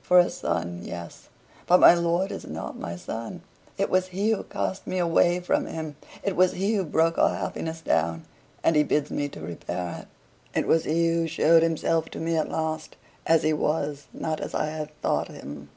[0.00, 1.28] "For a son, yes;
[1.66, 3.42] but my lord is not my son.
[3.76, 5.96] It was he who cast me away from him.
[6.22, 8.24] It was he who broke our happiness down,
[8.64, 10.04] and he bids me to repair
[10.54, 10.58] it.
[10.60, 14.54] It was he who showed himself to me at last, as he was, not as
[14.54, 15.68] I had thought him.